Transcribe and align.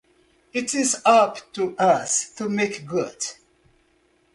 It 0.51 0.73
is 0.73 0.99
up 1.05 1.53
to 1.53 1.77
us 1.77 2.31
to 2.31 2.49
make 2.49 2.87
good. 2.87 3.23